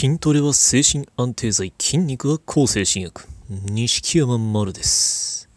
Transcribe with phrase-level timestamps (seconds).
[0.00, 3.28] 筋トレは精神安定剤、筋肉は抗精神薬。
[3.50, 5.50] 錦山丸です。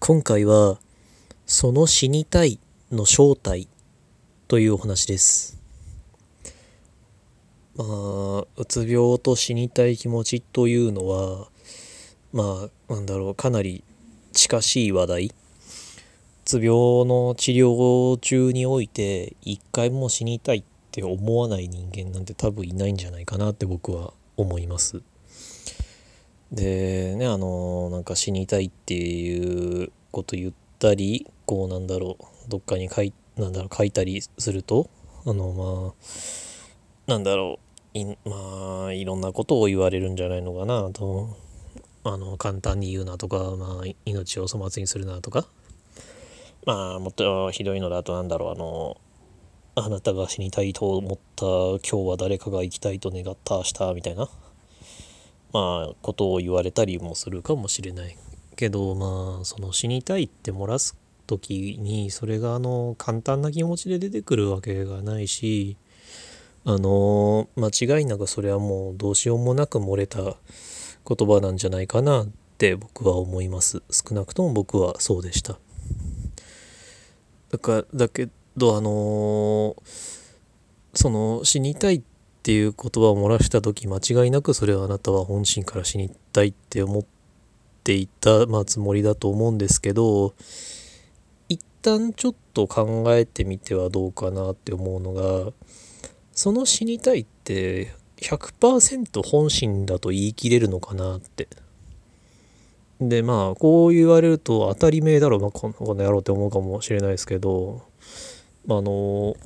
[0.00, 0.80] 今回は、
[1.46, 2.58] その死にたい
[2.90, 3.68] の正体
[4.48, 5.62] というお話です。
[7.76, 11.46] まあ、うつ病と死にたい気持ちというのは、
[12.32, 13.84] まあ、なんだろう、かなり
[14.32, 15.26] 近しい話題。
[15.26, 15.30] う
[16.44, 25.02] つ病の治療中において、一回も死にたいってって思わない人間なんて多分いないんじゃないかなって僕は思います。
[26.50, 34.88] でねあのなんか死にたいっていうこと言ったりこうなんだろうどっかに書いなんだろう書いたりすると
[35.26, 37.58] あのまあなんだろ
[37.94, 41.36] ういまあいろんなことを言われるんじゃないのかなと
[42.04, 45.46] あの簡単に言うなとか、まあ、命を粗末にするなとか
[46.64, 48.96] まあもっとひどいのだとなんだろうあの
[49.78, 51.44] あなたが死にたいと思った
[51.86, 54.26] 今日は誰かが生きたいと願った明日みたいな。
[55.52, 58.16] まあことを言われたりもするかもしれない
[58.56, 65.76] けどまあその死にたいって漏らす時にそれがあの簡単な気持ちで出てくるわけがないし
[66.64, 70.36] あの間違いなくそれはもうどうしようもなく漏れた言
[71.28, 73.82] 葉なんじゃないかなって僕は思います。
[73.90, 75.58] 少なくとも僕はそうでした。
[77.50, 79.76] だからだけどあの
[80.94, 82.02] その死にたいっ
[82.42, 87.04] ていう言葉を漏らした時間違いなくそれはあなたは本心から死にたいって思っ
[87.84, 90.34] ていた、まあ、つもりだと思うんですけど
[91.48, 95.52] 一旦ちょっと考えてみてはどうかなって思うのが
[96.32, 101.48] その死にたいって100%本心だと言い切れるのかなって。
[103.00, 107.82] でまあこう言われると当たり前だろう、まあ、この野郎って思うかもしれないですけど
[108.68, 109.36] あの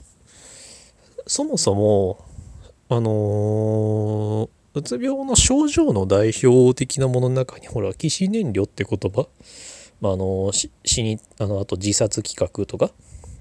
[1.27, 2.25] そもそも
[2.89, 9.29] あのうつ病の症状の代表的なものの中にほら起死燃料って言葉、
[10.01, 12.91] まあ、あの死にあのあと自殺企画とか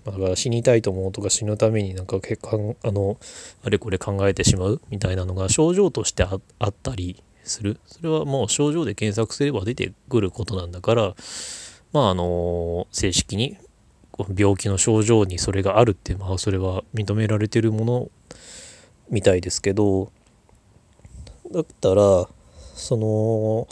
[0.06, 3.18] だから死にたいと思うとか死ぬためになんか結果あの
[3.64, 6.36] あれこれ考えてしまうみたいなのが症状としてあ
[6.68, 7.80] ったりする。
[7.86, 11.16] それはもう症状で検索すれば出てくることなんだから
[11.94, 13.58] まああの正式に
[14.36, 18.12] 病気の症状にそれがあるってまあそれは認められてるもの
[19.10, 20.12] みたいですけど
[21.52, 22.28] だったら
[22.76, 23.68] その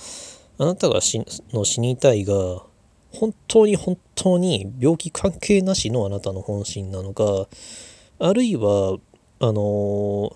[0.59, 2.63] あなたが死の死にたいが
[3.11, 7.47] 本当に本当に病気関係なしのあなたの本心なのか
[8.19, 8.97] あるいは
[9.39, 10.35] あの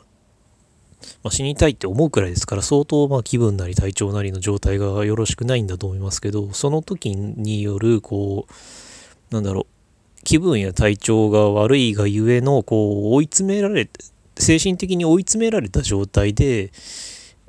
[1.23, 9.80] まあ、死にたいって思うくらいですから相当ま気分なり体調なりの状態がよろしくないんだと思いますけどその時によるこうなんだろう
[10.23, 13.89] 気分や体調が悪いがゆえのこう追い詰められ
[14.37, 16.71] 精神的に追い詰められた状態で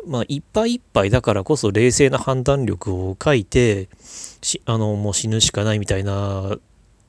[0.07, 3.89] まあいっぱいいっぱいだからこそ冷静な判断力を書いて
[4.67, 6.57] あのもう死ぬしかないみたいな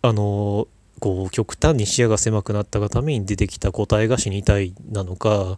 [0.02, 0.68] あの
[1.00, 5.58] こう極端に視野が狭くなったがために出てきた答えが死にたいなのか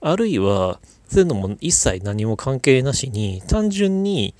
[0.00, 4.34] あるいはそういうのも一切何も関係なしに単純に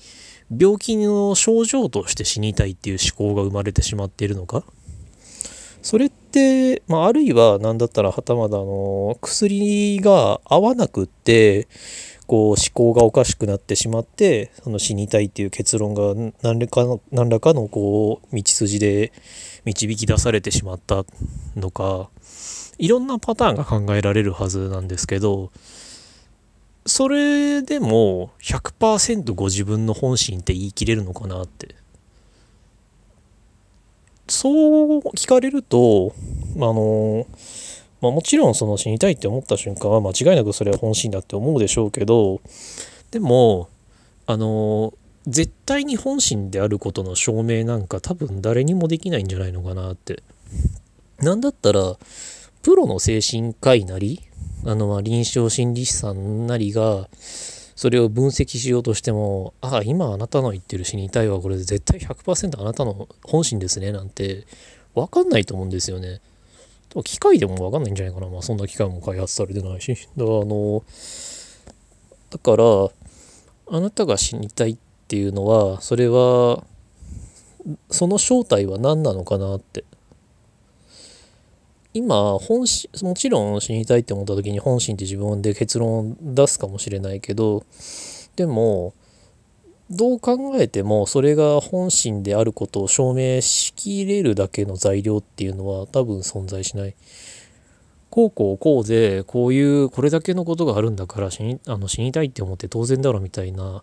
[0.55, 4.63] 病気の症状として死にたいっていう思考が生まれてしまっているのか
[5.83, 11.67] それって、まあ、あるいは何だったらはたまたあの薬が合わなくって
[12.25, 19.11] こう思考がおかしくなってしまってその死にたいっていう結論が何らかの何らかのこう道筋で
[19.65, 21.03] 導き出されてしまった
[21.57, 22.09] のか
[22.77, 25.51] いろんなパターンが考えられるはずなんですけど
[26.85, 31.82] それでも100%ご自分の本心って言い切れるのかなって。
[34.43, 36.13] そう聞かれると
[36.57, 37.25] あの
[38.01, 42.41] まあ、もちろんその死にたいって思った瞬間は間違いなくそれは本心だって思うでしょうけど
[43.11, 43.69] でも
[44.27, 44.93] あの
[45.25, 50.21] 絶対に本心であることの証明なんか多分誰にもできないんじゃないのかなって。
[51.19, 51.95] なんだったら
[52.63, 54.19] プロの精神科医なり
[54.65, 57.07] あのま臨床心理士さんなりが
[57.83, 64.47] それを分析しようとしてもああ今あなたの言ってる死にたいはこれ絶対100%あなたの本心ですねなんて
[64.95, 66.21] 分かんないと思うんですよね。
[67.03, 68.29] 機械でも分かんないんじゃないかな。
[68.29, 69.93] まあそんな機械も開発されてないし。
[70.15, 70.83] だからあの、
[72.29, 74.77] だから、あなたが死にたいっ
[75.09, 76.63] ていうのは、それは、
[77.89, 79.83] その正体は何なのかなって。
[81.93, 87.63] 今、本心、もちろん死にたいって思った時に本心って自分で結論を出すかもしれないけど、
[88.35, 88.93] でも、
[89.89, 96.95] どう考えてもそれが本心であることを証明しきれるだけの材料っていうのは多分存在しない。
[98.09, 103.81] こうこうこうでこういうこれだけのことがあるんだから死にあの死にたいって思って当然だろみたいな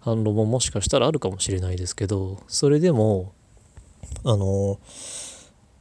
[0.00, 3.32] 反論ももしかしたらあるかもしれないですけどそれでも
[4.22, 4.78] あの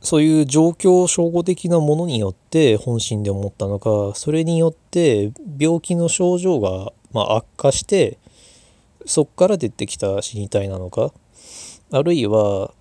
[0.01, 8.17] そういう状況証拠的なものによって本心で思ったのかそれによって病気の症状が、ま、悪化して
[9.05, 11.13] そっから出てきた死にたいなのか
[11.91, 12.73] あるいは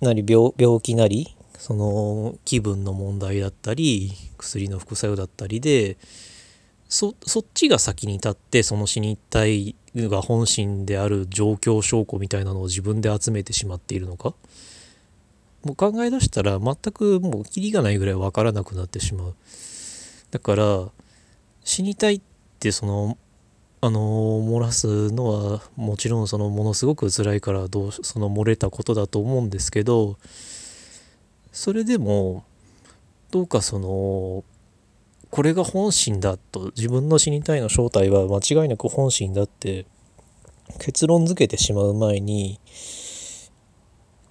[0.00, 5.96] なり病気なりその気分の問題だったり薬の副作用だったりで
[6.88, 14.34] そそっちが先に立ってその死にたいが本心である状況証拠みたいなのを自分で集めてしまっているのか
[15.64, 19.34] もう考え出したら全くもうキリがないぐらい分からなくなってしまう。
[20.30, 20.88] だから
[21.64, 22.20] 死にたいっ
[22.58, 23.18] てその
[23.80, 24.00] あの
[24.40, 30.16] 漏らすのはもちろんそのものすごく辛いからどうその漏れたことだと思うんですけど
[31.52, 32.44] それでも
[33.30, 34.44] どうかその
[35.30, 39.84] これが本心だと自分の死にたいの正体は間違いなく本心だって
[40.78, 42.58] 結論付けてしまう前に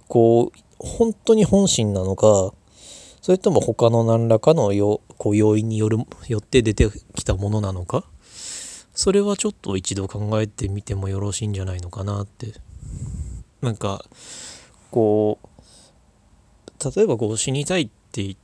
[0.07, 2.53] こう本当に本心なのか
[3.21, 5.97] それとも他の何らかのよこう要因による
[6.27, 8.03] よって出てきたものなのか
[8.94, 12.53] それはちょっと一度考えてみてもよろしいんじゃないのかなって。
[13.63, 14.03] なんか
[14.91, 18.36] こう例えばこう死にたいって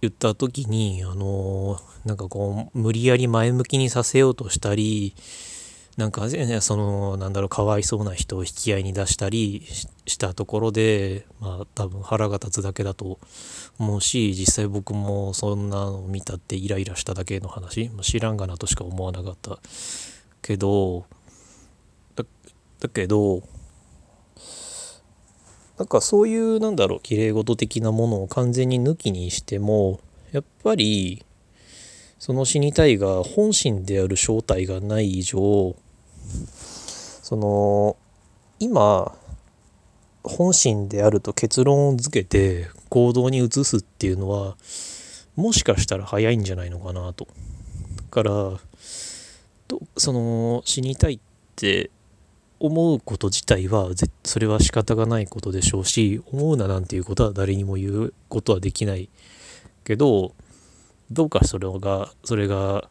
[0.00, 5.16] 言った時にあのなんかこう無理やり前向きにさせようとしたり
[5.96, 6.28] なんか
[6.60, 9.62] そのなんだろうかわいそうな人を引き合いに出したり
[10.06, 13.18] したところでまあ多分腹が立つだけだと
[13.78, 19.58] 思うし実際僕もそんなの見たってイライラしただけの話知らんがなとしか思わなかった
[20.42, 21.06] けど
[22.14, 22.24] だ
[22.80, 23.42] だけど
[25.78, 30.00] なんかそういうなんだろうきれい事的なものを完全に抜きにしても
[30.30, 31.24] やっぱり
[32.18, 35.74] その死にたいが本心である正体がない以上
[37.22, 37.96] その
[38.58, 39.16] 今
[40.22, 44.56] 本心であると結論を付けて行動に移すっていうのは
[45.36, 47.28] もしかしたら早いんじゃないのかなと。
[47.96, 48.58] だから
[49.96, 51.20] その死にたいっ
[51.56, 51.90] て
[52.58, 53.90] 思うこと自体は
[54.24, 59.10] それは仕方がないことでしょうし思うななんていうことは誰にも言うことはできない
[59.84, 60.34] けど
[61.10, 62.88] どうかそれがそれが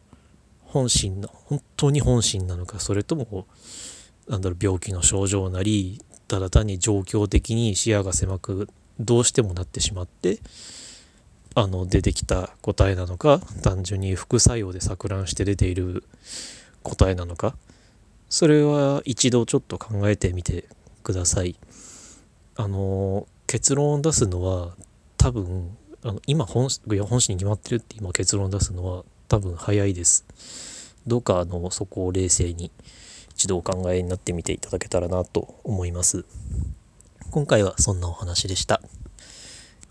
[0.76, 3.46] 本心の本当に本心なのかそれとも
[4.28, 8.68] なんだろう病気の症状なりただ単に状況的に視野が狭く
[9.00, 10.40] どうしてもなってしまって
[11.54, 16.04] あの出てきた答えなのか単純に副作用で錯乱して出ている
[16.82, 17.56] 答えなのか
[18.28, 20.66] それは一度ちょっと考えてみて
[21.02, 21.56] ください。
[22.56, 24.74] あの結論を出すのは
[25.16, 30.24] 多分あの今本本心に決まってるって今結論を出すのは多分早いです。
[31.06, 32.70] どうかあのそこを冷静に
[33.30, 36.24] 一度お考えになってみていただけたらなと思います。
[37.30, 38.80] 今回はそんなお話でした。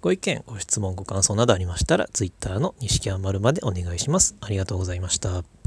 [0.01, 4.35] ご意見、ご質問、ご感想などありましたら Twitter の西木まるまでお願いします。
[4.41, 5.55] ありがとうございました。